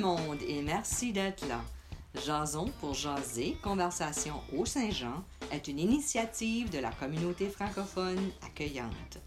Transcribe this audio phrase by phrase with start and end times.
[0.00, 1.60] le monde et merci d'être là.
[2.24, 5.22] Jason pour jaser, Conversation au Saint-Jean
[5.52, 9.18] est une initiative de la communauté francophone accueillante.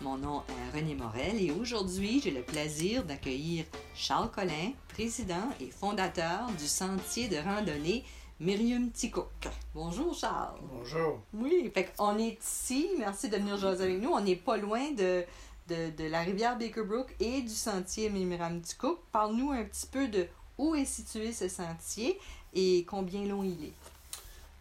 [0.00, 5.70] Mon nom est René Morel et aujourd'hui, j'ai le plaisir d'accueillir Charles Collin, président et
[5.70, 8.02] fondateur du sentier de randonnée
[8.40, 9.48] Myriam Ticook.
[9.74, 10.58] Bonjour Charles.
[10.72, 11.20] Bonjour.
[11.34, 12.88] Oui, fait on est ici.
[12.98, 14.10] Merci de venir jaser avec nous.
[14.10, 15.24] On n'est pas loin de,
[15.68, 19.00] de, la rivière Baker Brook et du sentier Myriam Ticook.
[19.12, 20.26] Parle-nous un petit peu de
[20.58, 22.18] où est situé ce sentier
[22.54, 23.72] et combien long il est.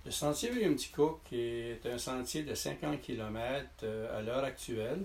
[0.05, 5.04] Le sentier Myriam Ticook est un sentier de 50 km euh, à l'heure actuelle.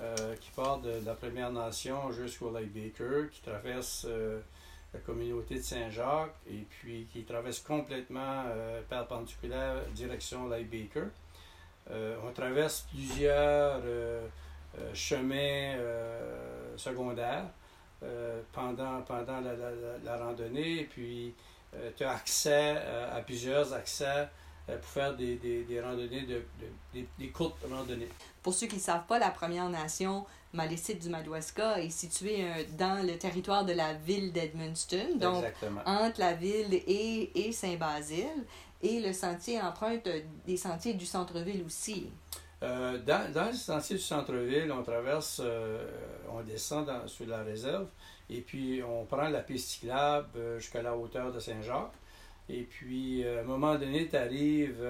[0.00, 4.40] Euh, qui part de, la Première Nation jusqu'au Lake Baker, qui traverse euh,
[4.94, 8.44] la communauté de Saint-Jacques et puis qui traverse complètement
[8.88, 11.08] perpendiculaire direction Lake Baker.
[11.90, 13.82] On traverse plusieurs
[14.78, 15.76] euh, chemins
[16.76, 17.44] secondaires
[18.52, 19.40] pendant, pendant
[20.04, 21.34] la, randonnée et puis
[21.96, 22.78] tu as accès
[23.12, 24.28] à plusieurs accès
[24.66, 26.42] pour faire des, randonnées, de,
[26.94, 28.08] des, courtes randonnées.
[28.42, 32.64] Pour ceux qui ne savent pas, la Première Nation Malécite du Madawaska est situé euh,
[32.76, 35.44] dans le territoire de la ville d'Edmundston, donc
[35.86, 38.44] entre la ville et, et Saint-Basile.
[38.82, 40.08] Et le sentier emprunte
[40.46, 42.10] des sentiers du centre-ville aussi.
[42.62, 45.88] Euh, dans, dans, le sentier du centre-ville, on traverse, euh,
[46.30, 47.86] on descend dans, sur la réserve
[48.28, 51.92] et puis on prend la piste cyclable jusqu'à la hauteur de Saint-Jacques.
[52.48, 54.84] Et puis, à un moment donné, tu arrives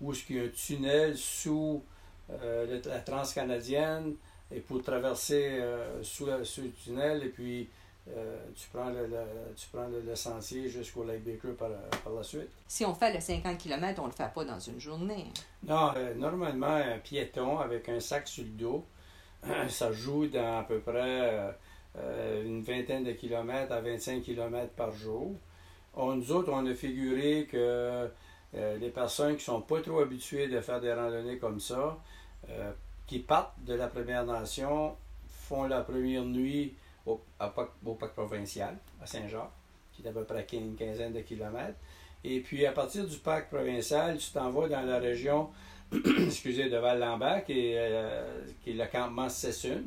[0.00, 1.82] où il y a un tunnel sous
[2.28, 4.16] la transcanadienne
[4.50, 7.68] et pour traverser euh, sous, le tunnel et puis
[8.16, 9.08] euh, tu prends le,
[9.54, 11.68] tu prends le, sentier jusqu'au Lake Baker par,
[12.02, 12.48] par, la suite.
[12.66, 15.26] Si on fait le 50 km, on ne le fait pas dans une journée.
[15.66, 18.86] Non, euh, normalement, un piéton avec un sac sur le dos,
[19.68, 21.54] ça joue dans à peu près
[22.44, 25.34] une vingtaine de kilomètres à 25 km par jour.
[25.94, 28.08] On, nous autres, on a figuré que
[28.54, 31.98] les personnes qui sont pas trop habituées de faire des randonnées comme ça,
[33.06, 34.94] qui partent de la Première Nation,
[35.48, 36.74] font la première nuit
[37.08, 39.52] au, parc provincial, à Saint-Jacques,
[39.92, 41.78] qui est à peu près une quinzaine de kilomètres.
[42.24, 45.50] Et puis, à partir du parc provincial, tu t'en vas dans la région
[46.26, 49.84] excusez, de Val-Lambert, qui, euh, qui est le campement Sessun,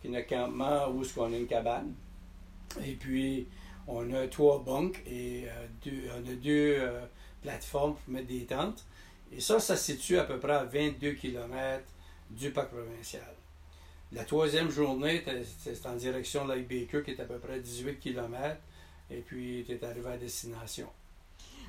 [0.00, 1.94] qui est le campement où on a une cabane.
[2.84, 3.46] Et puis,
[3.86, 7.04] on a trois bunks et euh, deux, on a deux euh,
[7.42, 8.84] plateformes pour mettre des tentes.
[9.32, 11.84] Et ça, ça se situe à peu près à 22 km
[12.30, 13.22] du parc provincial.
[14.14, 15.24] La troisième journée,
[15.58, 18.56] c'est en direction de Baker, qui est à peu près 18 km,
[19.10, 20.88] et puis tu es arrivé à destination.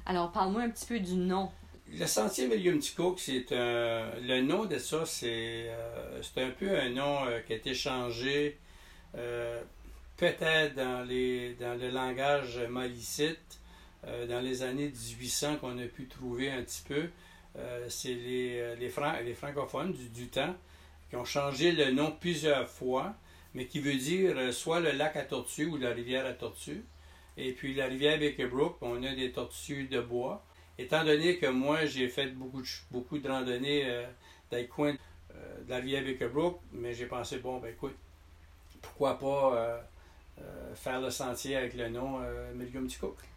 [0.06, 1.50] Alors, parle-moi un petit peu du nom.
[1.91, 4.11] Le sentier William Ticook, c'est un.
[4.22, 8.57] Le nom de ça, c'est euh, un peu un nom euh, qui a été changé
[9.16, 9.62] euh,
[10.17, 13.59] peut-être dans, les, dans le langage malicite
[14.29, 17.09] dans les années 1800 qu'on a pu trouver un petit peu.
[17.89, 18.91] C'est les, les,
[19.23, 20.56] les, francophones du, temps
[21.16, 23.16] ont changé le nom plusieurs fois,
[23.53, 26.84] mais qui veut dire euh, soit le lac à tortues ou la rivière à tortues.
[27.38, 30.46] Et puis la rivière Baker Brook, on a des tortues de bois.
[30.78, 34.06] Étant donné que moi, j'ai fait beaucoup de, beaucoup de randonnées
[34.52, 37.96] dans les coins de la rivière Baker Brook, mais j'ai pensé, bon, ben écoute,
[38.81, 39.86] pourquoi pas
[40.75, 42.88] faire le sentier avec le nom euh, Millium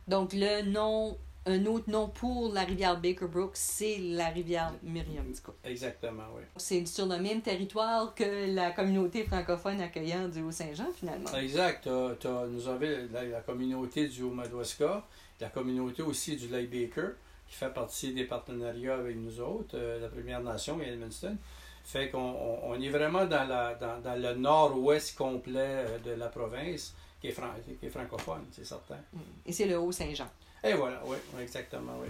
[0.06, 1.17] Donc le nom
[1.48, 5.25] un autre nom pour la rivière Baker Brook, c'est la rivière Myriam.
[5.64, 6.42] Exactement, oui.
[6.56, 11.32] C'est sur le même territoire que la communauté francophone accueillante du Haut-Saint-Jean, finalement.
[11.34, 11.87] Exact.
[11.87, 15.04] nous avons la, communauté du Haut-Madawaska,
[15.41, 17.12] la communauté aussi du Lake Baker,
[17.47, 21.38] qui fait partie des partenariats avec nous autres, euh, la Première Nation et Edmundston.
[21.82, 26.94] Fait qu'on on, est vraiment dans, la, dans, le nord-ouest complet euh, de la province,
[27.22, 27.41] qui est,
[27.81, 28.98] qui est francophone, c'est certain.
[29.47, 30.28] Et c'est le Haut-Saint-Jean.
[30.64, 32.08] Et voilà, oui, exactement, oui.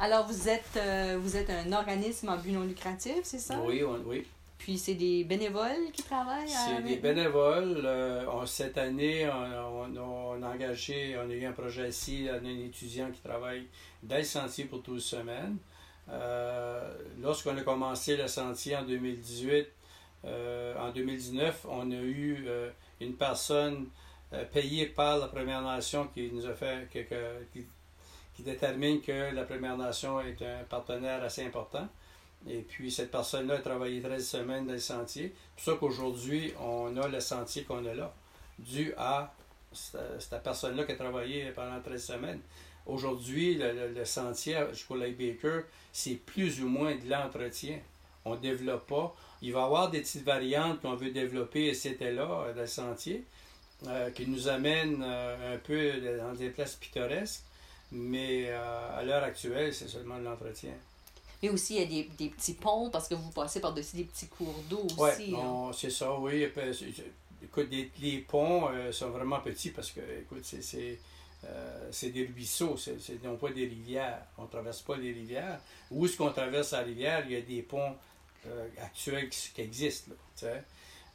[0.00, 3.60] Alors, vous êtes, euh, vous êtes un organisme en but non lucratif, c'est ça?
[3.64, 4.26] Oui, oui.
[4.58, 7.82] Puis c'est des bénévoles qui travaillent C'est des bénévoles.
[7.84, 12.64] Euh, cette année, on, a engagé, on a eu un projet ici, on a un
[12.64, 13.66] étudiant qui travaille
[14.02, 15.58] dans le sentier pour 12 semaines.
[16.08, 19.66] Euh, lorsqu'on a commencé le sentier en 2018,
[20.24, 22.48] en 2019, on a eu
[23.00, 23.86] une personne
[24.52, 27.66] payée par la Première Nation qui nous a fait, que, qui,
[28.34, 31.88] qui détermine que la Première Nation est un partenaire assez important.
[32.48, 35.34] Et puis, cette personne-là a travaillé 13 semaines dans le sentier.
[35.56, 38.12] C'est pour ça qu'aujourd'hui, on a le sentier qu'on a là,
[38.58, 39.32] dû à
[39.72, 42.40] cette, personne-là qui a travaillé pendant 13 semaines.
[42.86, 47.78] Aujourd'hui, le, sentier jusqu'au Lake Baker, c'est plus ou moins de l'entretien.
[48.26, 49.16] On ne développe pas.
[49.40, 52.66] Il va y avoir des petites variantes qu'on veut développer, et c'était là, dans le
[52.66, 53.24] sentier.
[54.14, 57.44] qui nous amène un peu dans des places pittoresques,
[57.94, 60.72] mais à l'heure actuelle, c'est seulement de l'entretien.
[61.42, 64.04] Mais aussi, il y a des, des, petits ponts parce que vous passez par-dessus des
[64.04, 65.32] petits cours d'eau aussi.
[65.32, 65.70] Oui, hein.
[65.74, 66.46] c'est ça, oui.
[67.42, 67.68] Écoute,
[68.00, 70.98] les ponts sont vraiment petits parce que, écoute, c'est
[71.46, 74.22] euh, c'est des ruisseaux, c'est non pas des rivières.
[74.38, 75.60] On ne traverse pas des rivières.
[75.90, 77.24] Où est-ce qu'on traverse la rivière?
[77.26, 77.94] Il y a des ponts
[78.46, 80.12] euh, actuels qui, existent.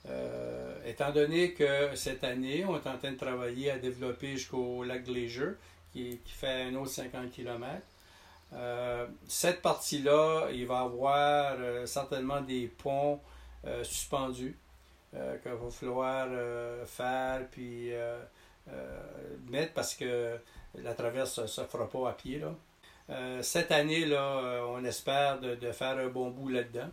[0.07, 4.83] Euh, étant donné que cette année, on est en train de travailler à développer jusqu'au
[4.83, 5.55] lac Glacier,
[5.94, 7.81] qui, fait un autre 50 km.
[9.27, 13.19] cette partie-là, il va y avoir certainement des ponts
[13.83, 14.57] suspendus
[15.12, 16.27] qu'il va falloir
[16.86, 17.94] faire, puis
[18.74, 19.01] euh,
[19.47, 20.38] mettre parce que
[20.75, 22.39] la traverse ne se fera pas à pied.
[22.39, 22.53] Là.
[23.09, 26.89] Euh, cette année, là, euh, on espère de, faire un bon bout là-dedans.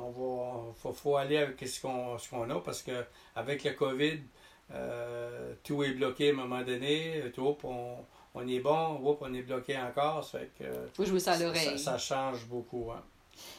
[0.00, 3.04] on va, faut, aller avec ce qu'on, a parce que
[3.36, 4.20] avec le COVID,
[5.62, 7.22] tout est bloqué à un moment donné.
[7.34, 7.96] Tout, on,
[8.34, 10.24] on est bon, on est bloqué encore.
[10.24, 10.64] Ça fait que,
[10.94, 11.78] Faut jouer ça à l'oreille.
[11.78, 12.90] Ça, change beaucoup.
[12.90, 13.02] Hein.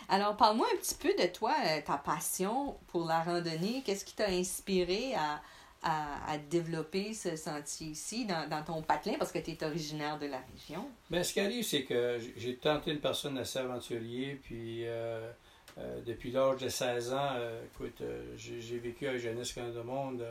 [0.10, 1.54] Alors, parle-moi un petit peu de toi,
[1.86, 3.82] ta passion pour la randonnée.
[3.86, 5.42] Qu'est-ce qui t'a inspiré à,
[5.84, 9.16] à, développer ce sentier ici dans, dans ton patelin?
[9.18, 10.88] Parce que tu es originaire de la région?
[11.10, 15.32] Bien, ce qui arrive, c'est que j'ai tenté une personne assez aventurier, puis euh,
[15.78, 18.02] euh, depuis l'âge de 16 ans, euh, écoute,
[18.36, 20.26] j'ai vécu à Jeunesse Canada Monde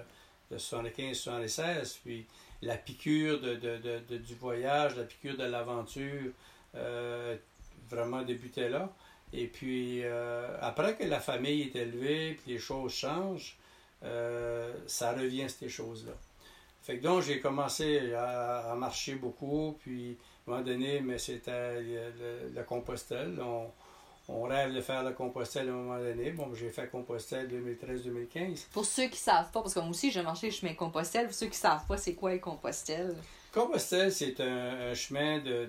[0.54, 2.26] de 75-76, puis
[2.62, 6.32] la piqûre de, du voyage, la piqûre de l'aventure,
[7.90, 8.90] vraiment débutait là.
[9.32, 10.02] Et puis,
[10.60, 13.56] après que la famille est élevée, puis les choses changent,
[14.04, 16.12] euh, ça revient ces choses-là.
[16.82, 22.62] Fait donc, j'ai commencé à, marcher beaucoup, puis à un moment donné, mais c'était le,
[22.64, 23.38] Compostelle.
[23.40, 23.70] On,
[24.28, 26.30] rêve de faire le Compostelle à un moment donné.
[26.30, 28.66] Bon, j'ai fait Compostelle 2013-2015.
[28.72, 31.26] Pour ceux qui ne savent pas, parce que moi aussi, j'ai marché le chemin Compostelle,
[31.26, 33.16] pour ceux qui ne savent pas, c'est quoi le Compostelle?
[33.52, 35.66] Compostelle, c'est un, chemin de,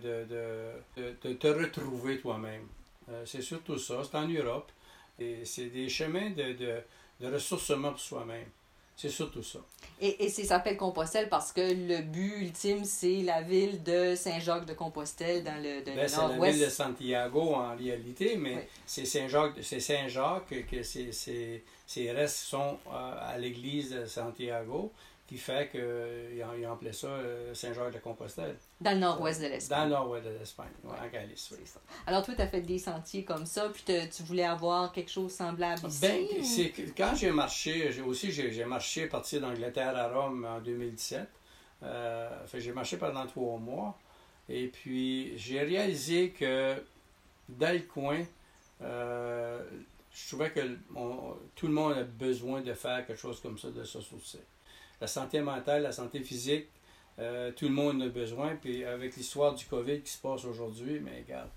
[0.95, 2.67] de, te retrouver toi-même.
[3.09, 4.01] Euh, c'est surtout ça.
[4.03, 4.71] C'est en Europe.
[5.19, 8.47] Et c'est des chemins de, de ressourcement pour soi-même.
[8.95, 9.59] C'est surtout ça.
[9.99, 15.43] Et, et ça s'appelle Compostelle parce que le but ultime, c'est la ville de Saint-Jacques-de-Compostelle
[15.43, 19.79] dans le, de ben, C'est la ville de Santiago en réalité, mais c'est Saint-Jacques c'est
[19.79, 24.91] Saint-Jacques que ces restes sont euh, à l'église de Santiago
[25.27, 28.57] qui fait qu'ils ont, appelé ça euh, Saint-Jacques-de-Compostelle.
[28.79, 29.79] Dans le nord-ouest de l'Espagne.
[29.79, 31.49] Dans le nord-ouest de l'Espagne, en Galice.
[31.51, 31.65] Oui.
[32.05, 35.31] Alors, toi, tu as fait des sentiers comme ça, puis tu voulais avoir quelque chose
[35.31, 36.01] semblable ici?
[36.01, 40.59] Ben, c'est quand j'ai marché, j'ai aussi j'ai marché à partir d'Angleterre à Rome en
[40.59, 41.27] 2017.
[41.83, 43.97] Euh, j'ai marché pendant trois mois.
[44.47, 46.75] Et puis, j'ai réalisé que
[47.49, 48.23] dans le coin,
[48.83, 49.63] euh,
[50.13, 50.77] je trouvais que
[51.55, 54.41] tout le monde a besoin de faire quelque chose comme ça, de se ressourcer
[55.01, 56.67] la santé mentale, la santé physique,
[57.19, 58.55] euh, tout le monde a besoin.
[58.55, 61.49] Puis avec l'histoire du COVID qui se passe aujourd'hui, mais regarde,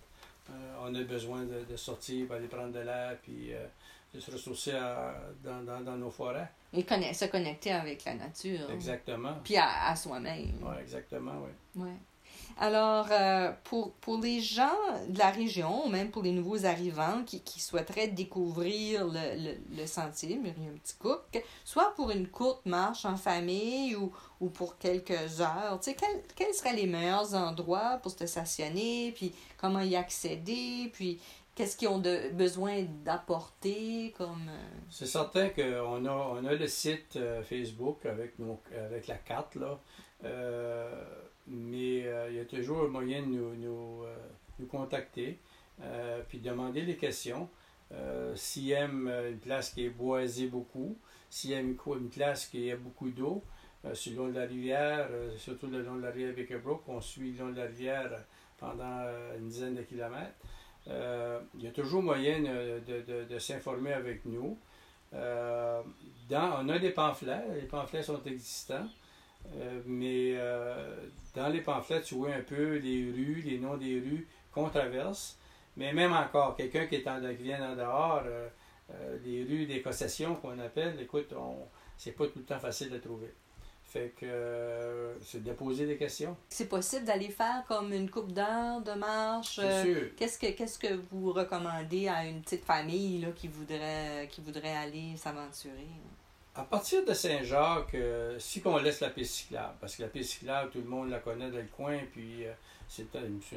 [0.50, 3.67] euh, on a besoin de, sortir, aller prendre de l'air, puis euh,
[4.14, 4.73] de se ressourcer
[5.44, 6.49] dans, nos forêts.
[6.73, 8.70] Et se connecter avec la nature.
[8.70, 9.35] Exactement.
[9.44, 10.58] Puis à, soi-même.
[10.62, 11.82] Oui, exactement, oui.
[11.82, 11.96] Ouais.
[12.61, 14.75] Alors, euh, pour, les gens
[15.09, 20.37] de la région, même pour les nouveaux arrivants qui, qui souhaiteraient découvrir le, le, sentier
[20.37, 25.79] Myriam Petit Cook, soit pour une courte marche en famille ou, ou pour quelques heures,
[26.35, 31.21] quels, seraient les meilleurs endroits pour se stationner, puis comment y accéder, puis
[31.55, 34.49] qu'est-ce qu'ils ont besoin d'apporter comme...
[34.49, 38.37] Euh, C'est certain qu'on a, le site euh, Facebook avec
[39.07, 39.79] la carte, là.
[41.50, 44.17] Mais euh, il y a toujours moyen de nous, nous, euh,
[44.59, 45.38] nous contacter,
[45.83, 47.49] euh, puis demander des questions.
[48.35, 50.99] s'ils aiment une place qui est boisée beaucoup,
[51.31, 53.43] s'ils aiment une place qui a beaucoup d'eau,
[53.95, 57.33] sur le long de la rivière, surtout le long de la rivière Vickerbrook, on suit
[57.33, 58.11] le long de la rivière
[58.59, 59.07] pendant
[59.38, 60.37] une dizaine de kilomètres.
[60.87, 64.59] il y a toujours moyen de, de, de, s'informer avec nous.
[65.12, 68.88] on a des pamphlets, les pamphlets sont existants.
[69.57, 74.00] Euh, mais euh, dans les pamphlets, tu vois un peu les rues, les noms des
[74.00, 75.38] rues qu'on traverse.
[75.76, 78.49] Mais même encore, quelqu'un qui, est en, qui vient en dehors, euh,
[79.25, 81.33] les rues des concessions qu'on appelle, écoute,
[81.97, 83.33] c'est pas tout le temps facile de trouver.
[83.85, 86.37] Fait que c'est de poser des questions.
[86.50, 89.59] C'est possible d'aller faire comme une coupe d'heure de marche.
[90.14, 94.76] Qu'est-ce que qu'est-ce que vous recommandez à une petite famille là, qui voudrait qui voudrait
[94.76, 95.88] aller s'aventurer?
[96.59, 100.31] À partir de Saint-Jacques, euh, si on laisse la piste cyclable, parce que la piste
[100.31, 102.53] cyclable, tout le monde la connaît dans le coin, puis euh,
[102.88, 103.07] c'est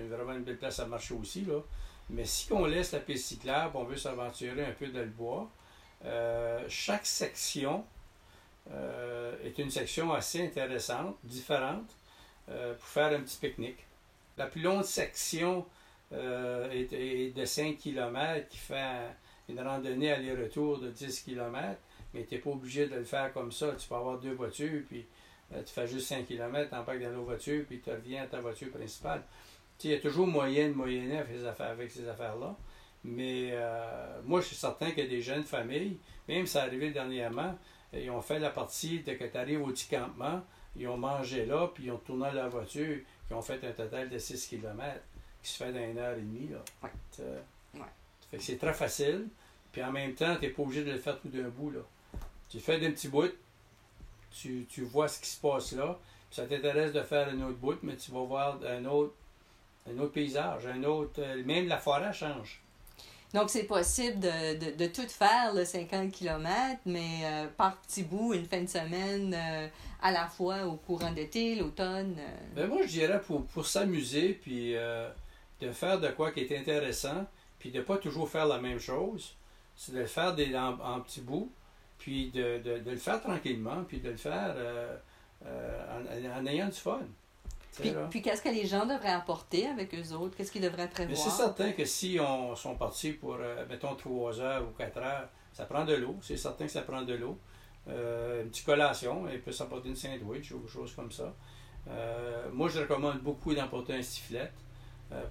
[0.07, 1.61] vraiment une belle place à marcher aussi, là.
[2.11, 5.49] Mais si on laisse la piste cyclable, on veut s'aventurer un peu dans le bois,
[6.05, 7.83] euh, chaque section
[9.43, 11.89] est une section assez intéressante, différente,
[12.45, 13.83] pour faire un petit pique-nique.
[14.37, 15.65] La plus longue section
[16.13, 18.99] euh, est, de 5 km qui fait
[19.47, 21.79] une randonnée aller-retour de 10 km,
[22.13, 23.73] mais tu n'es pas obligé de le faire comme ça.
[23.77, 25.05] Tu peux avoir deux voitures, puis
[25.51, 28.39] tu fais juste 5 km, tu embarques dans la voiture, puis tu reviens à ta
[28.39, 29.23] voiture principale.
[29.83, 32.55] Il y a toujours moyen de moyenner avec ces affaires-là.
[33.03, 33.53] Mais
[34.25, 37.57] moi, je suis certain que des jeunes familles, même ça arrivé dernièrement,
[37.93, 40.43] ils ont fait la partie de que tu arrives au petit campement,
[40.77, 42.99] ils ont mangé là, puis ils ont tourné la voiture,
[43.29, 45.01] ils ont fait un total de 6 km,
[45.41, 46.47] qui se fait dans une heure et demie.
[46.49, 46.63] Là.
[47.73, 47.81] Ouais.
[48.29, 49.27] Fait que c'est très facile,
[49.71, 51.71] puis en même temps, tu n'es pas obligé de le faire tout d'un bout.
[51.71, 51.81] Là.
[52.51, 53.31] Tu fais des petits bouts,
[54.31, 55.97] tu, tu vois ce qui se passe là,
[56.29, 59.13] puis ça t'intéresse de faire un autre bout, mais tu vas voir un autre,
[59.89, 61.19] un autre paysage, un autre.
[61.19, 62.61] Euh, même la forêt change.
[63.33, 68.33] Donc, c'est possible de, de, tout faire, le 50 km, mais euh, par petits bouts,
[68.33, 69.67] une fin de semaine, euh,
[70.01, 72.17] à la fois au courant d'été, l'automne.
[72.19, 72.37] Euh.
[72.55, 74.75] Ben moi, je dirais pour, pour s'amuser, puis
[75.61, 77.25] de faire de quoi qui est intéressant,
[77.57, 79.35] puis de ne pas toujours faire la même chose.
[79.77, 81.49] C'est de le faire des, en, petits bouts,
[82.01, 84.55] puis de, de, de, le faire tranquillement, puis de le faire
[85.43, 86.99] en, en ayant du fun.
[88.09, 90.35] Puis, qu'est-ce que les gens devraient apporter avec eux autres?
[90.35, 91.17] Qu'est-ce qu'ils devraient prévoir?
[91.17, 95.29] c'est certain que si on sont partis pour, euh, mettons, trois heures ou quatre heures,
[95.53, 96.17] ça prend de l'eau.
[96.21, 97.37] C'est certain que ça prend de l'eau.
[97.87, 101.33] Euh, une petite collation, il peut s'apporter une sandwich ou quelque chose comme ça.
[101.89, 104.51] Euh, moi, je recommande beaucoup d'emporter un sifflet.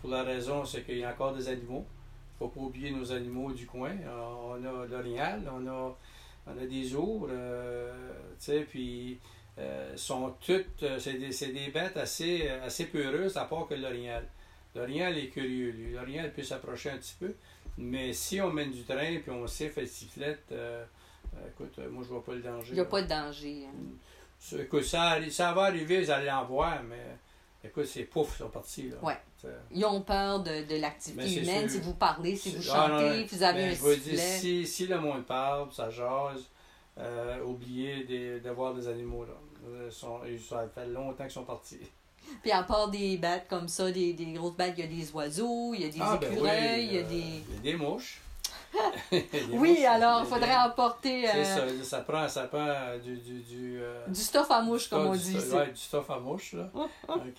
[0.00, 1.86] pour la raison, c'est qu'il y a encore des animaux.
[1.86, 3.92] Il ne faut pas oublier nos animaux du coin.
[4.08, 5.96] On a l'orignal, on a,
[6.54, 9.18] on a des ours, tu sais, puis
[9.60, 13.74] euh, sont toutes, euh, c'est des, des, bêtes assez, euh, assez peureuses, à part que
[13.74, 14.26] l'orignal.
[14.74, 15.92] L'orignal est curieux, lui.
[15.92, 17.34] L'orignal peut s'approcher un petit peu,
[17.76, 20.54] mais si on mène du train puis on siffle et sifflette,
[21.48, 22.68] écoute, moi je vois pas le danger.
[22.70, 23.66] Il n'y a pas de danger.
[23.66, 24.56] Hein.
[24.60, 27.18] Écoute, ça, ça va arriver, vous allez en voir, mais
[27.64, 28.90] écoute, c'est pouf, ils sont partis.
[28.90, 28.96] Là.
[29.02, 29.18] Ouais.
[29.70, 31.68] Ils ont peur de, de l'activité humaine.
[31.68, 34.98] Si vous parlez, si vous ah, chantez, vous avez un je Dire, si, si le
[34.98, 36.48] monde parle, ça jase,
[36.98, 39.24] euh, oublier d'avoir des animaux.
[39.24, 39.32] Là.
[39.68, 41.80] Euh, ça fait longtemps qu'ils sont partis.
[42.42, 45.10] Puis à part des bêtes comme ça, des, des grosses bêtes, il y a des
[45.12, 47.14] oiseaux, il y a des ah, ben écureuils, il y a des...
[47.16, 48.20] Il y a des mouches.
[49.52, 51.26] oui, alors il faudrait apporter.
[51.26, 53.16] C'est euh, ça, ça prend, ça prend du.
[53.16, 55.36] Du, du, du stuff à mouche, comme on dit.
[55.36, 56.54] Oui, du stuff à mouche.
[56.54, 56.70] Là.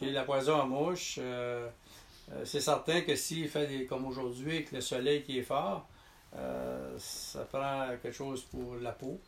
[0.02, 1.20] la poison à mouche.
[2.44, 5.88] c'est certain que s'il fait des, comme aujourd'hui, avec le soleil qui est fort,
[6.98, 9.20] ça prend quelque chose pour la peau.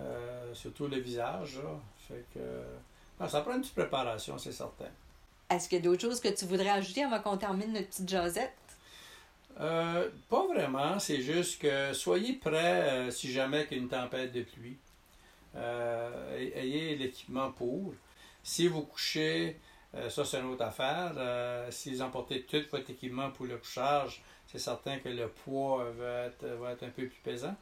[0.00, 1.58] Euh, surtout le visage.
[2.06, 4.86] Fait que, ça prend une petite préparation, c'est certain.
[5.50, 8.08] Est-ce qu'il y a d'autres choses que tu voudrais ajouter avant qu'on termine notre petite
[8.08, 8.52] jasette?
[9.60, 13.88] Euh, pas vraiment, c'est juste que soyez prêts euh, si jamais qu'il y a une
[13.88, 14.78] tempête de pluie.
[15.56, 17.94] ayez l'équipement pour.
[18.42, 19.58] Si vous couchez,
[20.08, 21.12] ça c'est une autre affaire.
[21.70, 26.26] si vous emportez tout votre équipement pour le couchage, c'est certain que le poids va
[26.26, 27.56] être, va être un peu plus pesant.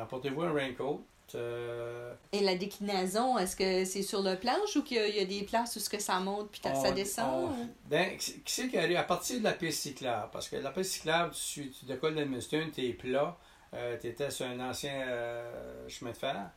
[0.00, 1.02] Apportez-vous un raincoat.
[1.34, 5.42] Euh, Et la déclinaison, est-ce que c'est sur le planche ou qu'il y, a des
[5.42, 7.50] places où ce que ça monte puis ça descend?
[7.86, 10.28] ben, qui c'est qui arrive à partir de la piste cyclable?
[10.32, 13.36] Parce que la piste cyclable, tu, tu décolles d'Edmundston, tu es plat,
[13.74, 16.50] euh, tu étais sur un ancien euh, chemin de fer.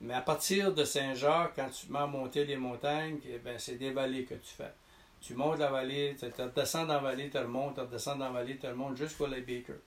[0.00, 3.76] Mais à partir de Saint-Jacques, quand tu mets à monter les montagnes, eh ben, c'est
[3.76, 4.72] des vallées que tu fais.
[5.20, 8.30] Tu montes la vallée, tu descends dans la vallée, tu remontes, tu redescends dans la
[8.30, 9.80] vallée, tu remontes jusqu'au Lake Baker.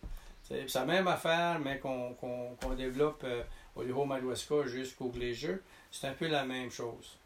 [0.44, 3.26] C'est la même affaire, mais qu'on développe
[3.76, 5.58] au Haut-Madawaska jusqu'au Glacier,
[5.92, 7.18] c'est un peu la même chose.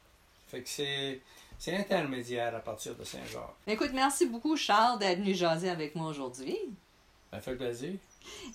[0.48, 1.22] Fait que c'est.
[1.58, 3.56] C'est intermédiaire à partir de Saint-Jacques.
[3.66, 6.58] Écoute, merci beaucoup, Charles, d'être venu jaser avec moi aujourd'hui.
[7.32, 7.94] Ça fait plaisir.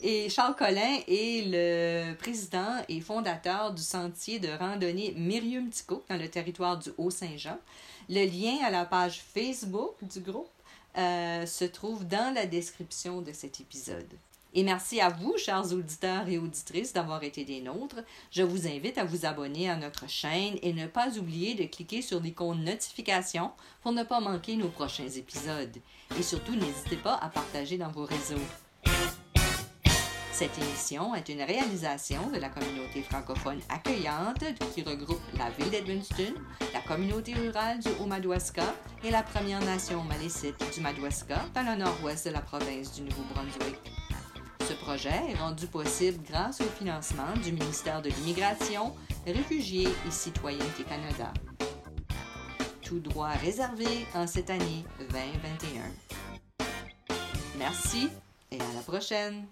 [0.00, 6.28] Et Charles Collin est le président et fondateur du sentier de randonnée Myrium-Tico dans le
[6.28, 7.58] territoire du Haut-Saint-Jean.
[8.08, 10.50] Le lien à la page Facebook du groupe
[10.98, 14.12] euh, se trouve dans la description de cet épisode.
[14.52, 18.00] Et merci à vous, chers auditeurs et auditrices, d'avoir été des nôtres.
[18.32, 22.02] Je vous invite à vous abonner à notre chaîne et ne pas oublier de cliquer
[22.02, 23.52] sur l'icône notification
[23.82, 25.76] pour ne pas manquer nos prochains épisodes.
[26.18, 28.42] Et surtout, n'hésitez pas à partager dans vos réseaux.
[30.32, 34.42] Cette émission est une réalisation de la communauté francophone accueillante
[34.74, 36.32] qui regroupe la ville d'Edmundston,
[36.72, 38.64] la communauté rurale du Haut-Madawaska
[39.04, 43.99] et la Première Nation malécite du Madawaska dans le nord-ouest de la province du Nouveau-Brunswick.
[44.68, 48.94] Ce projet est rendu possible grâce au financement du ministère de l'Immigration,
[49.26, 51.32] Réfugiés et Citoyenneté Canada.
[52.82, 55.82] Tout droit réservé en cette année 2021.
[57.58, 58.08] Merci
[58.50, 59.46] et à la prochaine!